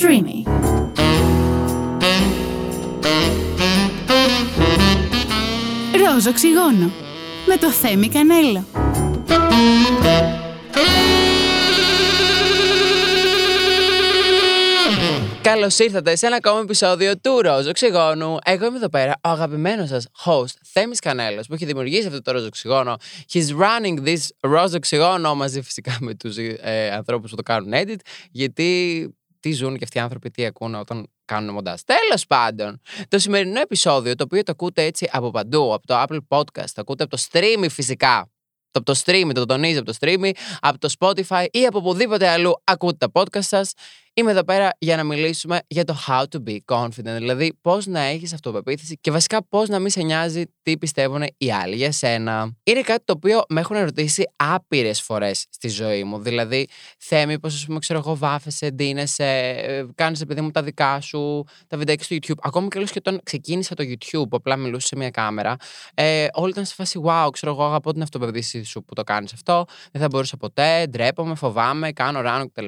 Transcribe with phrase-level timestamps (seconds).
[0.00, 0.50] Streamy.
[6.04, 6.90] Ροζ οξυγόνο
[7.46, 8.64] με το Θέμη Κανέλο.
[15.42, 18.36] Καλώς ήρθατε σε ένα ακόμα επεισόδιο του Ρόζο Οξυγόνου.
[18.44, 22.32] Εγώ είμαι εδώ πέρα, ο αγαπημένος σας host Θέμης Κανέλος, που έχει δημιουργήσει αυτό το
[22.32, 22.96] Ρόζο Οξυγόνο.
[23.32, 27.98] He's running this Ρόζο Οξυγόνο μαζί φυσικά με τους ε, ανθρώπους που το κάνουν edit,
[28.30, 29.10] γιατί
[29.40, 31.80] τι ζουν και αυτοί οι άνθρωποι, τι ακούνε όταν κάνουν μοντάζ.
[31.80, 36.18] Τέλος πάντων, το σημερινό επεισόδιο, το οποίο το ακούτε έτσι από παντού, από το Apple
[36.28, 38.30] Podcast, το ακούτε από το stream φυσικά.
[38.70, 40.30] Το από το stream, το τονίζει από το stream,
[40.60, 43.72] από το Spotify ή από οπουδήποτε αλλού ακούτε τα podcast σας.
[44.18, 48.00] Είμαι εδώ πέρα για να μιλήσουμε για το how to be confident, δηλαδή πώς να
[48.00, 52.56] έχεις αυτοπεποίθηση και βασικά πώς να μην σε νοιάζει τι πιστεύουν οι άλλοι για σένα.
[52.62, 56.18] Είναι κάτι το οποίο με έχουν ερωτήσει άπειρες φορές στη ζωή μου.
[56.18, 56.66] Δηλαδή,
[56.98, 59.24] Θέμη, πώ ας πούμε, ξέρω εγώ, βάφεσαι, ντύνεσαι,
[59.56, 62.38] ε, κάνεις επειδή μου τα δικά σου, τα βιντεάκια στο YouTube.
[62.42, 65.56] Ακόμη και και όταν ξεκίνησα το YouTube, που απλά μιλούσε σε μια κάμερα,
[65.94, 69.32] ε, όλοι ήταν σε φάση, wow, ξέρω εγώ, αγαπώ την αυτοπεποίθηση σου που το κάνεις
[69.32, 69.64] αυτό.
[69.92, 72.66] Δεν θα μπορούσα ποτέ, ντρέπομαι, φοβάμαι, κάνω ράνο κτλ.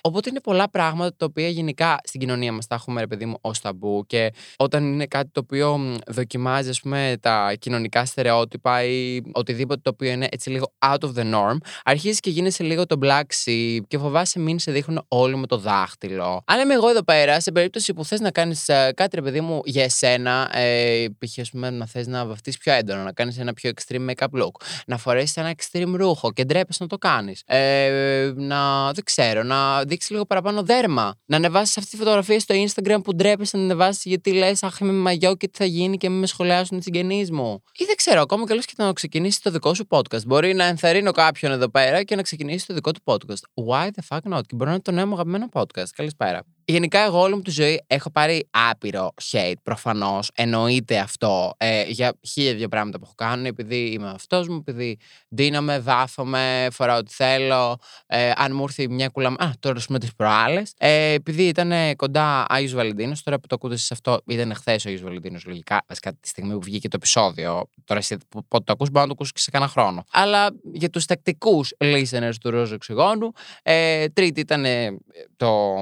[0.00, 3.38] Οπότε είναι πολλά πράγματα τα οποία γενικά στην κοινωνία μας τα έχουμε, ρε παιδί μου,
[3.40, 4.04] ως ταμπού.
[4.06, 9.90] Και όταν είναι κάτι το οποίο δοκιμάζει, ας πούμε, τα κοινωνικά στερεότυπα ή οτιδήποτε το
[9.90, 13.80] οποίο είναι έτσι λίγο out of the norm, αρχίζεις και γίνεσαι λίγο το black sheep
[13.88, 16.42] και φοβάσαι μην σε δείχνουν όλοι με το δάχτυλο.
[16.46, 19.60] Αν είμαι εγώ εδώ πέρα, σε περίπτωση που θες να κάνεις κάτι, ρε παιδί μου,
[19.64, 21.38] για εσένα, ε, π.χ.
[21.38, 24.50] ας πούμε, να θες να βαφτεί πιο έντονα, να κάνεις ένα πιο extreme make-up look,
[24.86, 27.42] να φορέσεις ένα extreme ρούχο και ντρέπεσαι να το κάνεις.
[27.46, 31.14] Ε, να, δεν ξέρω, να δείξεις λίγο παραπάνω δέρμα.
[31.26, 34.92] Να ανεβάσεις αυτή τη φωτογραφία στο Instagram που ντρέπεσαι να ανεβάσεις γιατί λες, Αχ, είμαι
[34.92, 37.62] μαγιό και τι θα γίνει και μην με σχολιάσουν οι συγγενείς μου.
[37.76, 40.24] Ή δεν ξέρω, ακόμα και λες και να ξεκινήσει το δικό σου podcast.
[40.26, 43.64] Μπορεί να ενθαρρύνω κάποιον εδώ πέρα και να ξεκινήσει το δικό του podcast.
[43.68, 44.40] Why the fuck not?
[44.46, 45.88] Και μπορεί να είναι το νέο μου αγαπημένο podcast.
[45.94, 46.55] Καλησπέρα.
[46.68, 49.54] Γενικά, εγώ όλη μου τη ζωή έχω πάρει άπειρο hate.
[49.62, 53.48] Προφανώς εννοείται αυτό ε, για χίλια δύο πράγματα που έχω κάνει.
[53.48, 57.78] Επειδή είμαι αυτό μου, επειδή δίνομαι, βάφομαι, φοράω ό,τι θέλω.
[58.06, 59.28] Ε, αν μου έρθει μια κουλα.
[59.28, 60.72] Α, τώρα με τις προάλλες.
[60.78, 64.80] Ε, επειδή ήταν κοντά Άγιος Βαλεντίνος, τώρα που το ακούτε σε αυτό, ήταν χθε ο
[64.84, 65.84] Άγιος Βαλεντίνος, λογικά.
[65.88, 67.68] Βασικά τη στιγμή που βγήκε το επεισόδιο.
[67.84, 68.16] Τώρα εσύ
[68.48, 70.04] πότε το ακούς, μπορεί να το ακούσεις και σε κανένα χρόνο.
[70.12, 74.64] Αλλά για τους τακτικούς listeners του Ρόζο Οξυγόνου, ε, τρίτη ήταν
[75.36, 75.76] το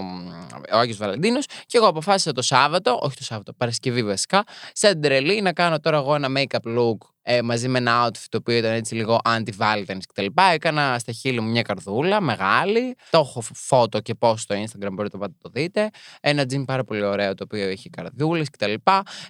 [0.75, 1.47] ο Άγιος Βαλεντίνος.
[1.67, 5.97] Και εγώ αποφάσισα το Σάββατο, όχι το Σάββατο, Παρασκευή βασικά, σαν τρελή να κάνω τώρα
[5.97, 10.03] εγώ ένα make-up look ε, μαζί με ένα outfit το οποίο ήταν έτσι λίγο anti-Valentine's
[10.09, 10.27] κτλ.
[10.53, 12.95] Έκανα στα χείλη μου μια καρδούλα μεγάλη.
[13.11, 15.91] Το έχω φώτο και πώ στο Instagram μπορείτε να το δείτε.
[16.21, 18.75] Ένα jean πάρα πολύ ωραίο το οποίο έχει καρδούλες κτλ.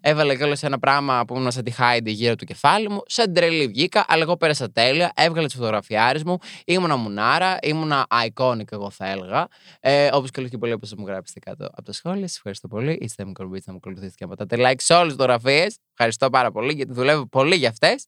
[0.00, 3.02] Έβαλε κιόλα ένα πράγμα που ήμουν σαν τη Heidi γύρω του κεφάλι μου.
[3.06, 5.12] Σαν τρελή βγήκα, αλλά εγώ πέρασα τέλεια.
[5.14, 6.38] Έβγαλε τις φωτογραφιάρες μου.
[6.64, 9.48] Ήμουνα μουνάρα, ήμουνα iconic, εγώ θα έλεγα.
[9.80, 12.26] Ε, Όπως και και πολύ όπω μου γράψετε κάτω από τα σχόλια.
[12.26, 12.98] Σας ευχαριστώ πολύ.
[13.00, 15.78] Είστε με κορμπίτσα να μου ακολουθήσετε και να πατάτε like σε όλες τις φωτογραφίες.
[15.92, 18.04] Ευχαριστώ πάρα πολύ γιατί δουλεύω πολύ για αυτέ.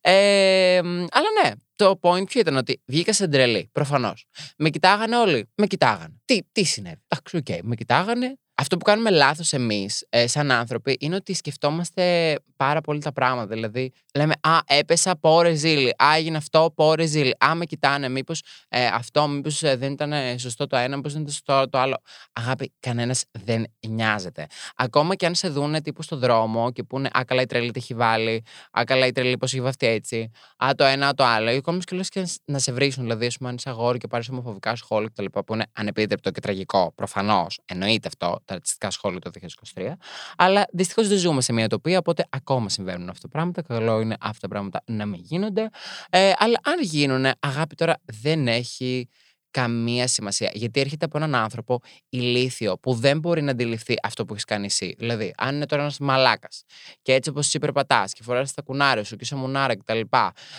[0.00, 0.76] Ε,
[1.10, 4.26] αλλά ναι, το point ποιο ήταν ότι βγήκα σε τρελή, προφανώς.
[4.56, 5.50] Με κοιτάγανε όλοι.
[5.54, 6.20] Με κοιτάγανε.
[6.24, 8.34] Τι, τι συνέβη; Εντάξει, OK, okay, με κοιτάγανε.
[8.54, 13.46] Αυτό που κάνουμε λάθος εμείς, ε, σαν άνθρωποι, είναι ότι σκεφτόμαστε πάρα πολύ τα πράγματα.
[13.46, 15.88] Δηλαδή, λέμε Α, έπεσα, πω ρεζίλι.
[15.88, 17.34] Α, έγινε αυτό, πω ρεζίλι.
[17.44, 21.20] Α, με κοιτάνε, μήπως ε, αυτό, μήπως ε, δεν ήταν σωστό το ένα, μήπως δεν
[21.22, 21.96] ήταν σωστό το άλλο.
[22.32, 24.46] Αγάπη, κανένας δεν νοιάζεται.
[24.76, 27.78] Ακόμα και αν σε δούνε τύπου στο δρόμο και πούνε Α, καλά η τρελή τι
[27.78, 28.44] έχει βάλει.
[28.78, 30.30] Α, καλά η τρελή πώς έχει βαφτεί έτσι.
[30.64, 31.50] Α, το ένα, α, το άλλο.
[31.50, 33.02] Ή ακόμα και λες και να σε βρίσκουν.
[33.02, 35.24] Δηλαδή, ας πούμε, αν είσαι αγόρι και πάρεις ομοφοβικά σχόλια κτλ.
[35.24, 36.92] που είναι ανεπίτρεπτο και τραγικό.
[36.94, 39.30] Προφανώς εννοείται αυτό τα ρατσιστικά σχόλια το
[39.74, 39.92] 2023.
[40.36, 43.62] Αλλά δυστυχώς δεν ζούμε σε μια τοπία, οπότε ακόμα συμβαίνουν αυτά τα πράγματα.
[43.62, 45.68] Καλό είναι αυτά τα πράγματα να μην γίνονται.
[46.10, 49.08] Ε, αλλά αν γίνουν, αγάπη τώρα δεν έχει
[49.50, 50.50] καμία σημασία.
[50.54, 54.66] Γιατί έρχεται από έναν άνθρωπο ηλίθιο που δεν μπορεί να αντιληφθεί αυτό που έχεις κάνει
[54.66, 54.94] εσύ.
[54.98, 56.64] Δηλαδή, αν είναι τώρα ένας μαλάκας
[57.02, 60.00] και έτσι όπως εσύ περπατάς και φοράς τα γουνάρια σου και είσαι μουνάρα κτλ.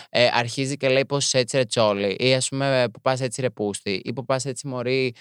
[0.08, 3.40] Ε, αρχίζει και λέει πού πας έτσι ρε τσόλι, ή ας πούμε πού πας έτσι
[3.40, 5.14] ρε πούστη, ή πού πας έτσι μωρή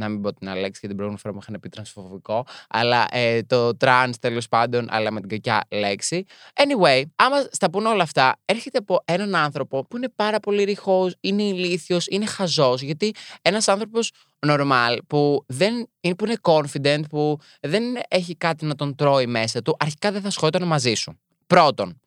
[0.00, 3.42] να μην πω την λέξη, γιατί την προηγούμενη φορά μου είχαν πει τρανσφοβικό, αλλά ε,
[3.42, 6.24] το τρανς τέλος πάντων, αλλά με την κακιά λέξη.
[6.54, 11.14] Anyway, άμα στα πούνε όλα αυτά, έρχεται από έναν άνθρωπο που είναι πάρα πολύ ρηχός,
[11.20, 14.10] είναι ηλίθιος, είναι χαζός, γιατί ένας άνθρωπος
[14.46, 19.76] normal που, δεν, που είναι confident, που δεν έχει κάτι να τον τρώει μέσα του,
[19.78, 21.18] αρχικά δεν θα σχολιόταν μαζί σου.
[21.46, 22.00] Πρώτον.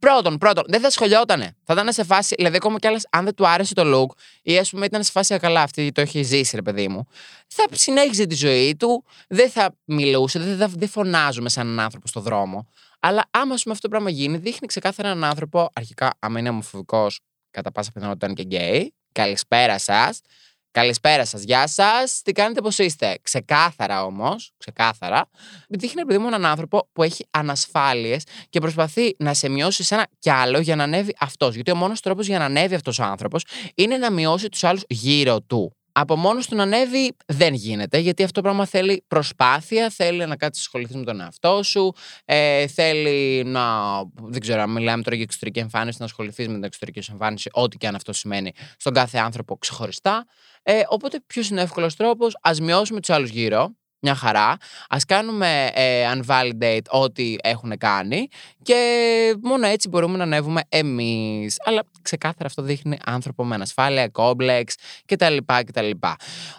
[0.00, 1.56] Πρώτον, πρώτον, δεν θα σχολιότανε.
[1.64, 4.58] Θα ήταν σε φάση, δηλαδή ακόμα κι άλλες, αν δεν του άρεσε το look ή
[4.58, 7.06] ας πούμε ήταν σε φάση καλά αυτή το έχει ζήσει, ρε παιδί μου,
[7.46, 12.08] θα συνέχιζε τη ζωή του, δεν θα μιλούσε, δεν, θα, δεν φωνάζουμε σαν έναν άνθρωπο
[12.08, 12.68] στο δρόμο.
[13.00, 17.20] Αλλά άμα πούμε, αυτό το πράγμα γίνει, δείχνει ξεκάθαρα έναν άνθρωπο, αρχικά, άμα είναι ομοφοβικός,
[17.50, 18.94] κατά πάσα πιθανότητα είναι και γκέι.
[19.12, 20.20] Καλησπέρα σας.
[20.72, 22.22] Καλησπέρα σας, γεια σας.
[22.22, 25.30] Τι κάνετε, πώς είστε; Ξεκάθαρα όμως, ξεκάθαρα,
[25.68, 30.06] δείχνει παιδί μου έναν άνθρωπο που έχει ανασφάλειες και προσπαθεί να σε μειώσει σε ένα
[30.18, 31.54] κι άλλο για να ανέβει αυτός.
[31.54, 33.44] Γιατί ο μόνος τρόπος για να ανέβει αυτός ο άνθρωπος
[33.74, 38.22] είναι να μειώσει τους άλλους γύρω του από μόνος του να ανέβει δεν γίνεται, γιατί
[38.22, 41.92] αυτό το πράγμα θέλει προσπάθεια, θέλει να κάτσεις ασχοληθείς με τον εαυτό σου,
[42.24, 43.62] ε, θέλει να.
[44.14, 47.50] Δεν ξέρω, αν μιλάμε τώρα για εξωτερική εμφάνιση, να ασχοληθείς με την εξωτερική σου εμφάνιση,
[47.52, 50.26] ό,τι και αν αυτό σημαίνει, στον κάθε άνθρωπο ξεχωριστά.
[50.62, 54.48] Ε, οπότε, ποιος είναι ο εύκολος τρόπος, ας μειώσουμε τους άλλους γύρω, μια χαρά.
[54.88, 58.28] Α κάνουμε ε, unvalidate ό,τι έχουν κάνει
[58.62, 61.56] και μόνο έτσι μπορούμε να ανέβουμε εμείς.
[61.64, 64.74] Αλλά ξεκάθαρα αυτό δείχνει άνθρωπο με ανασφάλεια, κόμπλεξ
[65.06, 65.36] κτλ.
[65.64, 65.90] κτλ.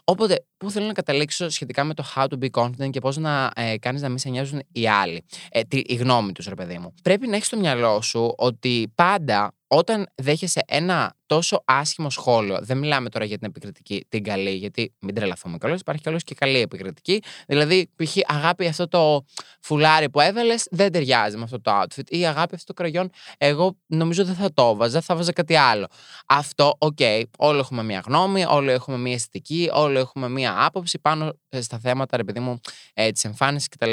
[0.04, 3.52] Οπότε, πού θέλω να καταλήξω σχετικά με το how to be confident και πώς να
[3.56, 5.26] ε, κάνεις να μην σε νοιάζουν οι άλλοι.
[5.52, 6.94] Ε, τη, η γνώμη τους, ρε παιδί μου.
[7.04, 12.78] Πρέπει να έχεις στο μυαλό σου ότι πάντα όταν δέχεσαι ένα τόσο άσχημο σχόλιο, δεν
[12.78, 16.60] μιλάμε τώρα για την επικριτική, την καλή, γιατί μην τρελαθούμε καλώ, υπάρχει καλώ και καλή
[16.60, 17.22] επικριτική.
[17.48, 18.18] Δηλαδή, π.χ.
[18.26, 19.26] αγάπη αυτό το
[19.62, 22.10] φουλάρι που έβαλες δεν ταιριάζει με αυτό το outfit.
[22.10, 25.88] Ή αγάπη αυτό το κραγιόν, εγώ νομίζω δεν θα το 'βαζα, θα 'βαζα κάτι άλλο.
[26.28, 31.00] Αυτό, OK, okay, όλοι έχουμε μία γνώμη, όλοι έχουμε μία αισθητική, όλοι έχουμε μία άποψη
[31.00, 32.60] πάνω ε, στα θέματα, ρε παιδί μου,
[32.94, 33.92] ε, της εμφάνισης κτλ.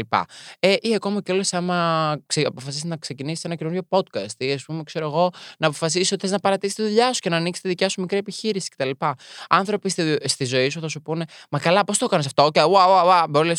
[0.59, 2.11] Ε, ή ακόμα και όλε άμα
[2.45, 6.31] αποφασίσεις να ξεκινήσεις ένα καινούριο podcast, ή ας πούμε, ξέρω εγώ, να αποφασίσεις ότι θες
[6.31, 8.91] να παρατήσεις τη δουλειά σου και να ανοίξεις τη δικιά σου μικρή επιχείρηση κτλ.
[9.49, 12.61] Άνθρωποι στη, στη ζωή σου θα σου πούνε, Μα καλά, πώς το έκανες αυτό, και
[12.61, 13.27] wow, wow, wow.
[13.29, 13.55] Μπορεί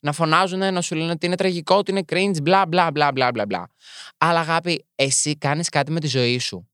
[0.00, 3.32] να φωνάζουν, να σου λένε ότι είναι τραγικό, ότι είναι cringe, μπλα μπλα μπλα μπλα
[3.32, 3.68] μπλα.
[4.18, 6.70] Αλλά αγάπη, εσύ κάνεις κάτι με τη ζωή σου.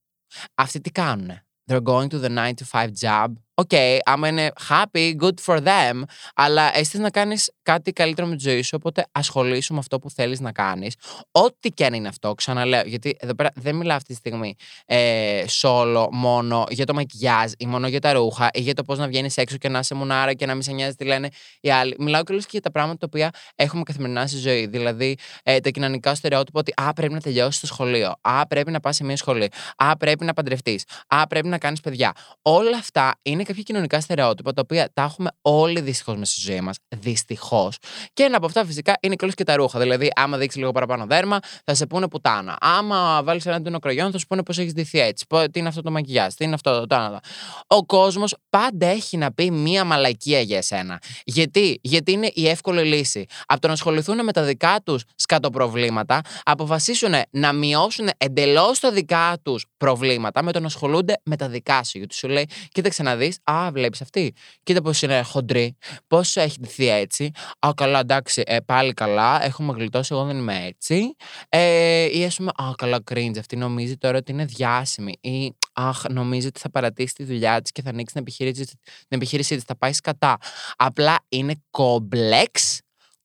[0.55, 3.27] Αυτοί τι κάνουνε; They're going to the 9 to 5 job
[3.59, 6.01] OK, okay, άμα είναι happy, good for them,
[6.35, 10.09] αλλά εσύ να κάνεις κάτι καλύτερο με τη ζωή σου, οπότε ασχολήσου με αυτό που
[10.09, 10.95] θέλεις να κάνεις.
[11.31, 14.55] Ό,τι και αν είναι αυτό, ξαναλέω, γιατί εδώ πέρα δεν μιλάω αυτή τη στιγμή
[14.85, 18.97] ε, solo μόνο για το μακιγιάζ ή μόνο για τα ρούχα ή για το πώς
[18.97, 21.29] να βγαίνεις έξω και να είσαι μουνάρα και να μην σε νοιάζει τι λένε
[21.61, 21.95] οι άλλοι.
[21.99, 24.65] Μιλάω και και για τα πράγματα τα οποία έχουμε καθημερινά στη ζωή.
[24.67, 28.15] Δηλαδή ε, τα κοινωνικά στερεότυπα ότι Α, πρέπει να τελειώσεις το σχολείο.
[28.21, 29.51] Α, πρέπει να πας σε μια σχολή.
[29.75, 30.83] Α, πρέπει να παντρευτείς.
[31.07, 32.11] Α, πρέπει να κάνεις παιδιά.
[32.41, 36.61] Όλα αυτά είναι κάποια κοινωνικά στερεότυπα τα οποία τα έχουμε όλοι δυστυχώς μέσα στη ζωή
[36.61, 36.77] μας.
[36.95, 37.77] Δυστυχώς.
[38.13, 39.79] Και ένα από αυτά φυσικά είναι και και τα ρούχα.
[39.79, 42.57] Δηλαδή, άμα δείξεις λίγο παραπάνω δέρμα, θα σε πούνε πουτάνα.
[42.59, 45.25] Άμα βάλεις ένα τίνο κρογιόν, θα σου πούνε πώς έχεις ντυθεί έτσι.
[45.51, 47.19] Τι είναι αυτό το μακιγιά, τι είναι αυτό το άλλο.
[47.67, 51.01] Ο κόσμος πάντα έχει να πει μία μαλακία για εσένα.
[51.23, 53.25] Γιατί, Γιατί είναι η εύκολη λύση.
[53.45, 59.37] Από το να ασχοληθούν με τα δικά τους σκατοπροβλήματα, αποφασίσουν να μειώσουν εντελώς τα δικά
[59.43, 61.97] τους προβλήματα με το να ασχολούνται με τα δικά σου.
[61.97, 64.33] Γιατί σου λέει, κοίταξε να δεις, Α, βλέπεις αυτή.
[64.63, 65.77] Κοίτα πώς είναι χοντρή.
[66.07, 67.31] Πώς έχει ντυθεί έτσι.
[67.59, 69.43] Α, καλά, εντάξει, ε, πάλι καλά.
[69.43, 71.15] Έχουμε γλιτώσει, εγώ δεν είμαι έτσι.
[71.49, 73.37] Ε, ή ας πούμε, Α, καλά, cringe.
[73.39, 75.17] Αυτή νομίζει τώρα ότι είναι διάσημη.
[75.21, 78.77] Ή Αχ, νομίζει ότι θα παρατήσει τη δουλειά της και θα ανοίξει την επιχείρηση, την
[79.07, 79.63] επιχείρησή της.
[79.63, 80.37] Θα πάει σκατά.
[80.75, 82.79] Απλά είναι κόμπλεξ.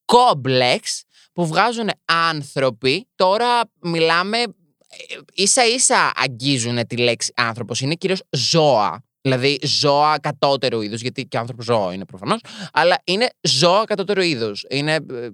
[0.05, 3.09] Κόμπλεξ που βγάζουν άνθρωποι.
[3.14, 4.38] Τώρα μιλάμε
[5.35, 7.81] ίσα ίσα αγγίζουν τη λέξη άνθρωπος.
[7.81, 9.03] Είναι κυρίως ζώα.
[9.22, 12.40] Δηλαδή ζώα κατώτερου είδους, γιατί και άνθρωπο ζώο είναι προφανώς,
[12.72, 14.64] αλλά είναι ζώα κατώτερου είδους.
[14.69, 15.28] Είναι ε,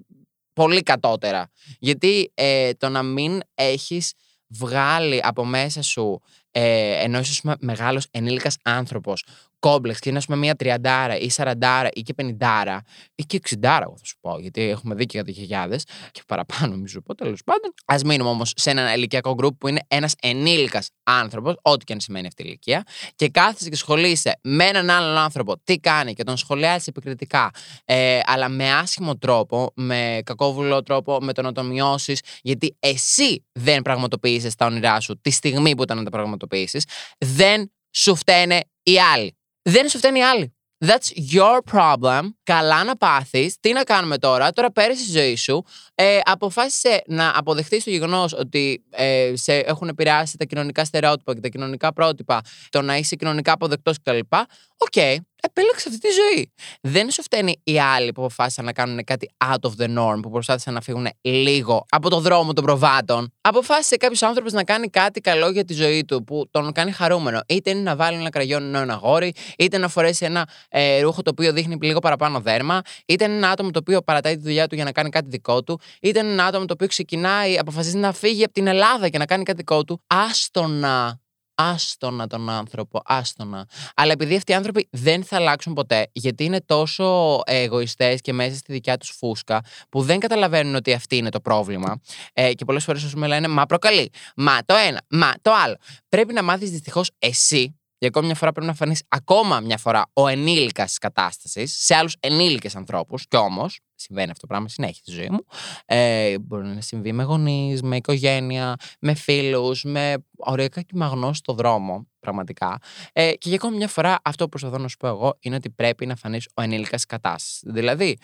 [0.52, 1.50] πολύ κατώτερα.
[1.78, 4.12] Γιατί ε, το να μην έχεις
[4.48, 6.20] βγάλει από μέσα σου
[6.50, 9.24] ε, ενώ είσαι μεγάλος ενήλικας άνθρωπος
[9.58, 12.82] κόμπλεξ και είναι, ας πούμε, μία τριαντάρα ή σαραντάρα ή και πενηντάρα
[13.14, 16.88] ή και εξιντάρα, εγώ θα σου πω, γιατί έχουμε δει και χιλιάδες και παραπάνω, μη
[16.88, 17.74] σου πω, τέλος πάντων.
[17.86, 22.00] Α μείνουμε όμως σε ένα ηλικιακό γκρουπ που είναι ένας ενήλικας άνθρωπος, ό,τι και αν
[22.00, 22.82] σημαίνει αυτή η ηλικία,
[23.14, 27.50] και κάθεσαι και σχολείσαι με έναν άλλον άνθρωπο τι κάνει και τον σχολιάζεις επικριτικά,
[27.84, 33.46] ε, αλλά με άσχημο τρόπο, με κακόβουλο τρόπο, με το να το μειώσεις, γιατί εσύ
[33.52, 36.84] δεν πραγματοποίησες τα όνειρά σου τη στιγμή που ήταν να τα πραγματοποιήσεις,
[37.18, 39.37] δεν σου φταίνε οι άλλοι.
[39.68, 40.52] Δεν σου φταίνε οι άλλοι.
[40.86, 42.20] That's your problem.
[42.42, 43.56] Καλά να πάθεις.
[43.60, 45.64] Τι να κάνουμε τώρα; Τώρα πέρασε η ζωή σου.
[45.94, 51.40] Ε, αποφάσισε να αποδεχτείς το γεγονός ότι ε, σε έχουν επηρεάσει τα κοινωνικά στερεότυπα και
[51.40, 54.18] τα κοινωνικά πρότυπα, το να είσαι κοινωνικά αποδεκτός κτλ.
[54.20, 54.46] Οκ,
[54.90, 56.52] okay, επέλεξε αυτή τη ζωή.
[56.80, 60.30] Δεν σου φταίνει οι άλλοι που αποφάσισαν να κάνουν κάτι out of the norm, που
[60.30, 63.32] προσπάθησαν να φύγουν λίγο από το δρόμο των προβάτων.
[63.40, 67.40] Αποφάσισε κάποιος άνθρωπος να κάνει κάτι καλό για τη ζωή του, που τον κάνει χαρούμενο.
[67.48, 71.30] Είτε είναι να βάλει ένα κραγιόν ένα αγόρι, είτε να φορέσει ένα ε, ρούχο το
[71.30, 74.74] οποίο δείχνει λίγο παραπάνω δέρμα, είτε είναι ένα άτομο το οποίο παρατάει τη δουλειά του
[74.74, 78.12] για να κάνει κάτι δικό του, είτε είναι ένα άτομο το οποίο ξεκινάει, αποφασίζει να
[78.12, 80.02] φύγει από την Ελλάδα και να κάνει κάτι δικό του.
[80.06, 81.20] Άστονα
[81.58, 83.68] άστονα τον άνθρωπο, άστονα.
[83.94, 88.56] Αλλά επειδή αυτοί οι άνθρωποι δεν θα αλλάξουν ποτέ, γιατί είναι τόσο εγωιστές και μέσα
[88.56, 92.00] στη δικιά τους φούσκα, που δεν καταλαβαίνουν ότι αυτή είναι το πρόβλημα.
[92.32, 94.10] Ε, και πολλές φορές, ας πούμε, λένε Μα προκαλεί.
[94.36, 95.00] Μα το ένα.
[95.10, 95.76] Μα το άλλο.
[96.08, 100.04] Πρέπει να μάθεις δυστυχώς εσύ για ακόμη μια φορά πρέπει να φανείς ακόμα μια φορά
[100.12, 103.26] ο ενήλικας τη κατάστασης σε άλλους ενήλικες ανθρώπους.
[103.28, 105.44] Κι όμως, συμβαίνει αυτό το πράγμα συνέχεια στη ζωή μου.
[105.86, 111.52] Ε, μπορεί να συμβεί με γονείς, με οικογένεια, με φίλους, με ωριακά και μαγνώ στο
[111.52, 112.78] δρόμο, πραγματικά.
[113.12, 115.70] Ε, και για ακόμη μια φορά, αυτό που προσπαθώ να σου πω εγώ είναι ότι
[115.70, 117.60] πρέπει να φανείς ο ενήλικας τη κατάσταση.
[117.64, 118.18] Δηλαδή,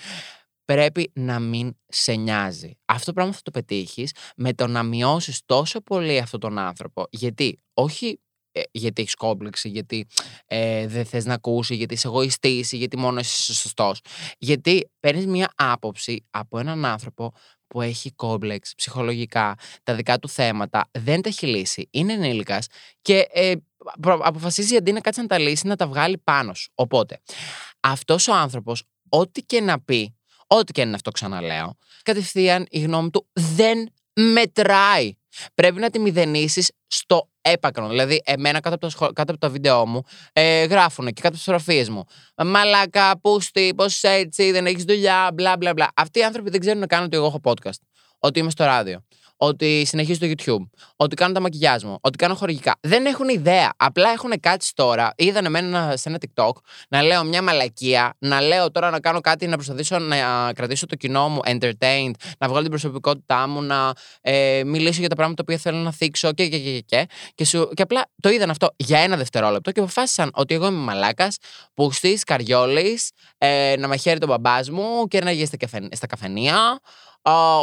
[0.64, 2.78] πρέπει να μην σε νοιάζει.
[2.84, 7.06] Αυτό το πράγμα θα το πετύχεις με το να μειώσεις τόσο πολύ αυτόν τον άνθρωπο.
[7.10, 8.23] Γιατί, όχι ε,
[8.70, 10.06] γιατί έχεις κόμπλεξη, γιατί
[10.46, 14.00] ε, δεν θες να ακούσει, γιατί είσαι εγωιστής ή γιατί μόνο είσαι σωστός.
[14.38, 17.32] Γιατί παίρνεις μια άποψη από έναν άνθρωπο
[17.66, 22.66] που έχει κόμπλεξ ψυχολογικά, τα δικά του θέματα, δεν τα έχει λύσει, είναι ενήλικας
[23.02, 23.54] και ε,
[24.02, 26.70] αποφασίζει αντί να κάτσει να τα λύσει να τα βγάλει πάνω σου.
[26.74, 27.20] Οπότε,
[27.80, 33.10] αυτός ο άνθρωπος, ό,τι και να πει, ό,τι και είναι αυτό ξαναλέω, κατευθείαν η γνώμη
[33.10, 35.12] του δεν μετράει.
[35.54, 37.88] Πρέπει να τη μηδενίσεις στο έπακρο.
[37.88, 41.34] Δηλαδή, εμένα κάτω από, το, κάτω από τα βίντεο μου ε, γράφουν και κάτω από
[41.36, 42.04] τις φωτογραφίες μου.
[42.36, 45.88] Μαλάκα, πούστη, πώς έτσι, δεν έχεις δουλειά, μπλα μπλα μπλα.
[45.94, 47.80] Αυτοί οι άνθρωποι δεν ξέρουν να κάνουν ότι εγώ έχω podcast.
[48.18, 49.04] Ότι είμαι στο ράδιο
[49.46, 52.74] ότι συνεχίζω το YouTube, ότι κάνω τα μακιγιάζ μου, ότι κάνω χορηγικά.
[52.80, 53.72] Δεν έχουν ιδέα.
[53.76, 55.12] Απλά έχουν κάτι τώρα.
[55.16, 56.52] Είδαν εμένα σε ένα TikTok
[56.88, 60.94] να λέω μια μαλακία, να λέω τώρα να κάνω κάτι, να προσπαθήσω να κρατήσω το
[60.94, 65.58] κοινό μου entertained, να βγάλω την προσωπικότητά μου, να ε, μιλήσω για τα πράγματα που
[65.58, 67.06] θέλω να θίξω και και και και.
[67.34, 70.78] Και, σου, και απλά το είδαν αυτό για ένα δευτερόλεπτο και αποφάσισαν ότι εγώ είμαι
[70.78, 71.36] μαλάκας,
[71.74, 72.98] πουστή, καριόλη,
[73.38, 75.46] ε, να με χαίρει τον μπαμπάς μου και να γίνει
[75.90, 76.80] στα καφενεία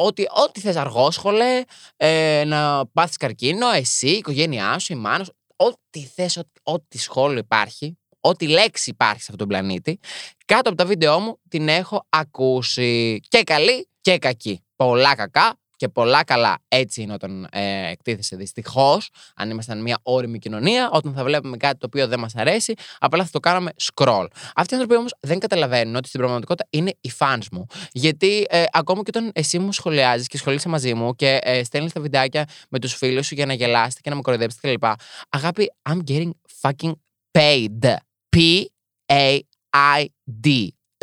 [0.04, 1.64] ότι ό,τι θες αργόσχολε,
[1.98, 6.98] ε, να πάθεις καρκίνο, εσύ, η οικογένειά σου, η μάνα σου, ό,τι θες, ό,τι, ό,τι
[6.98, 10.00] σχόλιο υπάρχει, ό,τι λέξη υπάρχει σε αυτόν τον πλανήτη,
[10.46, 14.64] κάτω από τα βίντεό μου την έχω ακούσει και καλή και κακή.
[14.76, 16.58] Πολλά κακά, και πολλά καλά.
[16.68, 18.36] Έτσι είναι όταν ε, εκτίθεσαι.
[18.36, 22.74] Δυστυχώς, αν ήμασταν μια όρημη κοινωνία, όταν θα βλέπουμε κάτι το οποίο δεν μας αρέσει,
[23.00, 24.26] απλά θα το κάναμε scroll.
[24.56, 27.66] Αυτοί οι άνθρωποι όμως δεν καταλαβαίνουν ότι στην πραγματικότητα είναι οι fans μου.
[27.92, 31.94] Γιατί ε, ακόμα και όταν εσύ μου σχολιάζεις και ασχολείσαι μαζί μου και ε, στέλνεις
[31.94, 34.84] τα βιντεάκια με τους φίλους σου για να γελάσετε και να με κοροϊδέψετε κλπ.
[35.30, 36.92] Αγάπη, I'm getting fucking
[37.38, 37.96] paid.
[38.36, 39.48] P-A-I-D.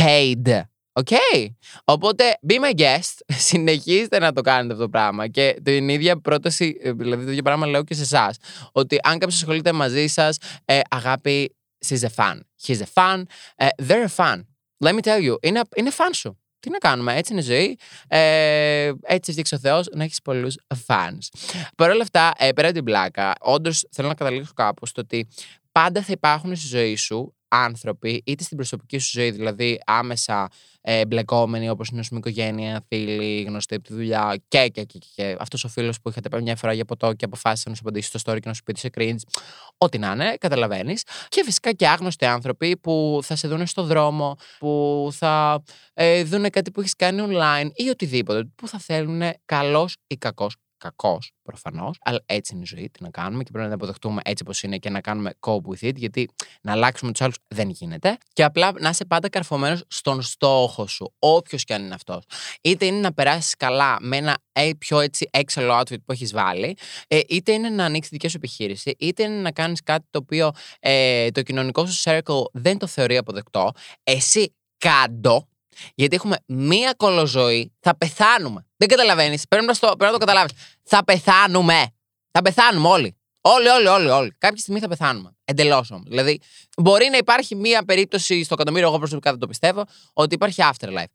[0.03, 0.69] Paid.
[0.99, 1.09] OK.
[1.85, 3.15] Οπότε, be my guest.
[3.49, 5.29] Συνεχίστε να το κάνετε αυτό το πράγμα.
[5.29, 8.37] Και την ίδια πρόταση, ε, δηλαδή το ίδιο πράγμα λέω και σε εσάς.
[8.73, 12.41] Ότι αν κάποιος ασχολείται μαζί σας, ε, αγάπη, she's a fan.
[12.67, 13.23] He's a fan.
[13.57, 14.45] Ε, they're a fan.
[14.85, 16.39] Let me tell you, είναι, είναι fan σου.
[16.61, 17.79] Τι να κάνουμε, έτσι είναι η ζωή.
[18.09, 21.19] Ε, έτσι φτιάξει ο Θεός να έχεις πολλούς fans.
[21.77, 25.29] Παρ' όλα αυτά, ε, πέρα από την πλάκα, όντως θέλω να καταλήξω κάπου στο ότι
[25.73, 30.49] πάντα θα υπάρχουν στη ζωή σου άνθρωποι, είτε στην προσωπική σου ζωή, δηλαδή άμεσα
[30.81, 35.37] ε, μπλεκόμενοι, όπως είναι η οικογένεια, φίλοι, γνωστοί από τη δουλειά και, και, και, και.
[35.39, 38.09] αυτός ο φίλος που είχατε πάει μια φορά για ποτό και αποφάσισε να σου απαντήσει
[38.09, 39.41] στο story και να σου πει ότι είσαι cringe.
[39.79, 41.03] Ό,τι να είναι, καταλαβαίνεις.
[41.29, 45.63] Και φυσικά και άγνωστοι άνθρωποι που θα σε δουν στο δρόμο, που θα
[45.95, 50.57] ε, δουν κάτι που έχεις κάνει online ή οτιδήποτε, που θα θέλουν καλός ή κακός
[50.79, 52.91] κακός προφανώς, αλλά έτσι είναι η ζωή.
[52.91, 55.61] Τι να κάνουμε και πρέπει να την αποδεχτούμε έτσι όπως είναι και να κάνουμε cope
[55.71, 56.29] with it, γιατί
[56.63, 58.17] να αλλάξουμε τους άλλους δεν γίνεται.
[58.33, 62.25] Και απλά να είσαι πάντα καρφωμένος στον στόχο σου, όποιος και αν είναι αυτός.
[62.61, 66.77] Είτε είναι να περάσεις καλά με ένα ε, πιο έτσι έξαλλο outfit που έχεις βάλει,
[67.09, 70.51] ε, είτε είναι να ανοίξεις δική σου επιχείρηση, είτε είναι να κάνεις κάτι το οποίο
[70.81, 73.71] ε, το κοινωνικό σου circle δεν το θεωρεί αποδεκτό.
[74.03, 75.49] Εσύ κάντο,
[75.95, 78.67] γιατί έχουμε μία κολοζωή, θα πεθάνουμε.
[78.77, 79.49] Δεν καταλαβαίνεις.
[79.49, 80.53] Πρέπει να, το, το καταλάβεις.
[80.83, 81.93] Θα πεθάνουμε.
[82.31, 83.17] Θα πεθάνουμε όλοι.
[83.41, 84.35] Όλοι, όλοι, όλοι, όλοι.
[84.39, 85.37] Κάποια στιγμή θα πεθάνουμε.
[85.45, 86.05] Εντελώς όμως.
[86.09, 86.41] Δηλαδή,
[86.77, 91.13] μπορεί να υπάρχει μία περίπτωση στο εκατομμύριο, εγώ προσωπικά δεν το πιστεύω, ότι υπάρχει afterlife.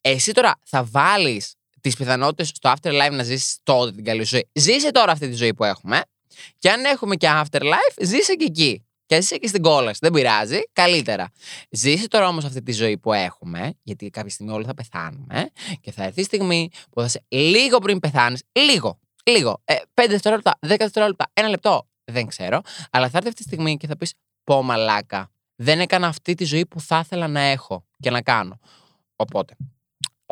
[0.00, 4.48] Εσύ τώρα θα βάλεις τις πιθανότητες στο afterlife να ζήσεις τότε την καλή ζωή.
[4.52, 6.02] Ζήσε τώρα αυτή τη ζωή που έχουμε.
[6.58, 8.86] Και αν έχουμε και afterlife, ζήσε και εκεί.
[9.12, 9.98] Και εσύ και στην κόλαση.
[10.02, 10.60] Δεν πειράζει.
[10.72, 11.30] Καλύτερα.
[11.70, 15.50] Ζήσει τώρα όμως αυτή τη ζωή που έχουμε, γιατί κάποια στιγμή όλοι θα πεθάνουμε
[15.80, 20.06] και θα έρθει η στιγμή που θα σε λίγο πριν πεθάνεις, λίγο, λίγο, ε, 5
[20.08, 23.96] δευτερόλεπτα, 10 δευτερόλεπτα, ένα λεπτό, δεν ξέρω, αλλά θα έρθει αυτή τη στιγμή και θα
[23.96, 24.14] πεις
[24.44, 25.30] Πω μαλάκα.
[25.56, 28.58] Δεν έκανα αυτή τη ζωή που θα ήθελα να έχω και να κάνω.
[29.16, 29.56] Οπότε,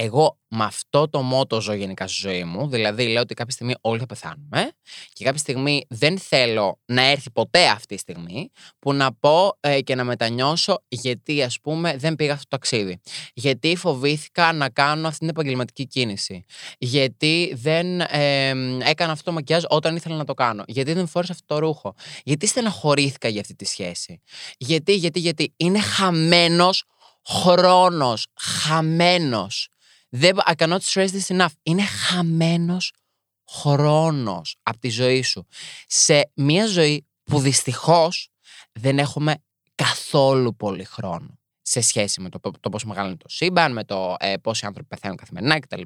[0.03, 2.69] εγώ με αυτό το μότο ζω γενικά στη ζωή μου.
[2.69, 4.73] Δηλαδή, λέω ότι κάποια στιγμή όλοι θα πεθάνουμε
[5.13, 9.81] και κάποια στιγμή δεν θέλω να έρθει ποτέ αυτή η στιγμή που να πω ε,
[9.81, 13.01] και να μετανιώσω γιατί, ας πούμε, δεν πήγα αυτό το ταξίδι.
[13.35, 16.45] Γιατί φοβήθηκα να κάνω αυτή την επαγγελματική κίνηση.
[16.79, 20.65] Γιατί δεν ε, έκανα αυτό το μακιάζ όταν ήθελα να το κάνω.
[20.67, 21.95] Γιατί δεν φόρησα αυτό το ρούχο.
[22.25, 24.21] Γιατί στεναχωρήθηκα για αυτή τη σχέση.
[24.59, 26.85] Γιατί, γιατί, γιατί είναι χαμένος
[27.27, 29.69] χρόνος, χαμένος.
[30.11, 31.53] Δεν, I cannot stress this enough.
[31.63, 32.93] Είναι χαμένος
[33.51, 35.47] χρόνος από τη ζωή σου.
[35.87, 38.29] Σε μια ζωή που δυστυχώς
[38.73, 39.35] δεν έχουμε
[39.75, 44.17] καθόλου πολύ χρόνο σε σχέση με το, το πόσο μεγάλο είναι το σύμπαν, με το
[44.19, 45.83] ε, πόσοι άνθρωποι πεθαίνουν καθημερινά κτλ.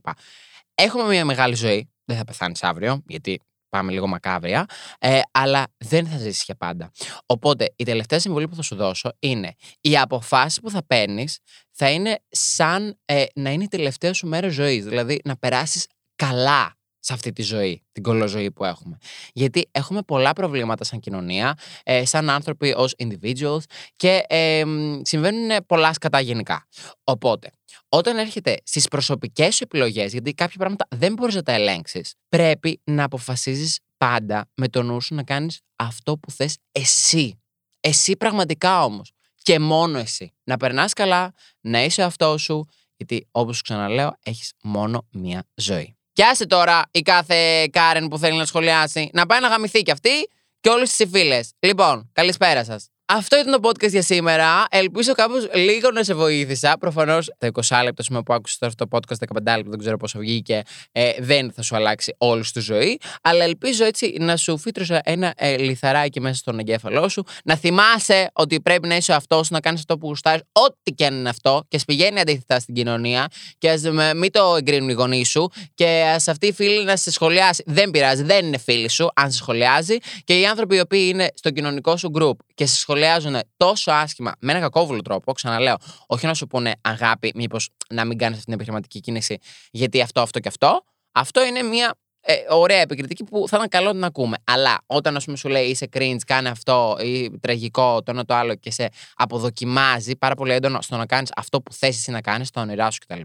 [0.74, 1.88] Έχουμε μια μεγάλη ζωή.
[2.04, 3.40] Δεν θα πεθάνεις αύριο, γιατί
[3.74, 4.64] πάμε λίγο μακάβρια,
[4.98, 6.90] ε, αλλά δεν θα ζήσεις για πάντα.
[7.26, 11.38] Οπότε η τελευταία συμβουλή που θα σου δώσω είναι οι αποφάσεις που θα παίρνεις
[11.70, 14.84] θα είναι σαν ε, να είναι η τελευταία σου μέρα ζωής.
[14.84, 18.96] Δηλαδή να περάσεις καλά σε αυτή τη ζωή, την κολοζωή που έχουμε.
[19.32, 23.62] Γιατί έχουμε πολλά προβλήματα σαν κοινωνία, ε, σαν άνθρωποι ως individuals
[23.96, 24.64] και ε,
[25.02, 26.66] συμβαίνουν πολλά σκατά γενικά.
[27.04, 27.50] Οπότε,
[27.88, 32.80] όταν έρχεται στις προσωπικές σου επιλογές, γιατί κάποια πράγματα δεν μπορείς να τα ελέγξεις, πρέπει
[32.84, 37.38] να αποφασίζεις πάντα με το νου σου να κάνεις αυτό που θες εσύ.
[37.80, 39.12] Εσύ πραγματικά όμως.
[39.42, 40.32] Και μόνο εσύ.
[40.44, 45.96] Να περνάς καλά, να είσαι αυτό σου, γιατί όπως σου ξαναλέω, έχεις μόνο μία ζωή.
[46.12, 49.90] Και άσε τώρα η κάθε Κάρεν που θέλει να σχολιάσει να πάει να γαμηθεί κι
[49.90, 50.28] αυτή
[50.60, 51.40] και όλες τις φίλε.
[51.58, 52.93] Λοιπόν, καλησπέρα σας.
[53.06, 54.64] Αυτό ήταν το podcast για σήμερα.
[54.70, 56.76] Ελπίζω κάπως λίγο να σε βοήθησα.
[56.78, 59.96] Προφανώς το 20 λεπτό σημείο που άκουσες τώρα αυτό το podcast, 15 λεπτό, δεν ξέρω
[59.96, 62.98] πόσο βγήκε, ε, δεν θα σου αλλάξει όλη τη ζωή.
[63.22, 67.24] Αλλά ελπίζω έτσι να σου φύτρωσα ένα ε, λιθαράκι μέσα στον εγκέφαλό σου.
[67.44, 71.14] Να θυμάσαι ότι πρέπει να είσαι αυτός, να κάνεις αυτό που γουστάρεις, ό,τι και αν
[71.14, 73.28] είναι αυτό, και πηγαίνει αντίθετα στην κοινωνία.
[73.58, 73.82] Και ας
[74.16, 75.50] μην το εγκρίνουν οι γονείς σου.
[75.74, 77.62] Και ας αυτή η φίλη να σε σχολιάσει.
[77.66, 79.96] Δεν πειράζει, δεν είναι φίλη σου, αν σε σχολιάζει.
[80.24, 84.32] Και οι άνθρωποι οι οποίοι είναι στο κοινωνικό σου group και σε σχολιάζουν τόσο άσχημα,
[84.38, 88.44] με ένα κακόβουλο τρόπο, ξαναλέω, όχι να σου πούνε αγάπη, μήπως να μην κάνεις αυτή
[88.44, 89.38] την επιχειρηματική κίνηση,
[89.70, 90.84] γιατί αυτό, αυτό και αυτό.
[91.12, 94.36] Αυτό είναι μια ε, ωραία επικριτική που θα ήταν καλό να ακούμε.
[94.44, 98.34] Αλλά όταν, ας πούμε, σου λέει είσαι cringe, κάνε αυτό ή τραγικό, το ένα το
[98.34, 102.20] άλλο και σε αποδοκιμάζει πάρα πολύ έντονο στο να κάνεις αυτό που θες εσύ να
[102.20, 103.20] κάνεις, το όνειρά σου κτλ.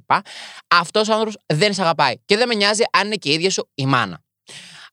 [0.67, 2.13] Αυτός ο άνθρωπο δεν σε αγαπάει.
[2.25, 4.23] Και δεν με νοιάζει αν είναι και η ίδια σου η μάνα.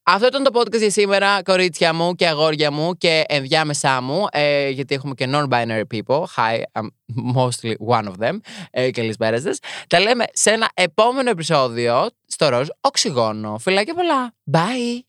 [0.09, 4.69] Αυτό ήταν το podcast για σήμερα, κορίτσια μου και αγόρια μου και ενδιάμεσά μου, ε,
[4.69, 6.23] γιατί έχουμε και non-binary people.
[6.35, 6.87] Hi, I'm
[7.35, 8.37] mostly one of them.
[8.71, 9.49] Ε, καλησπέρα σα.
[9.87, 13.57] Τα λέμε σε ένα επόμενο επεισόδιο στο ροζ οξυγόνο.
[13.57, 14.33] Φιλάκια πολλά.
[14.51, 15.06] Bye!